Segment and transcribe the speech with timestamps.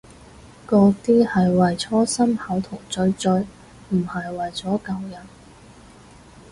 [0.67, 3.31] 嗰啲係為搓心口同嘴嘴，
[3.91, 5.21] 唔係為咗救人